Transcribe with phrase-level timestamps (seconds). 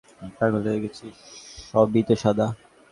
[0.37, 1.05] পাগল হয়ে গেছি,
[1.69, 2.47] সবই তো সাদা।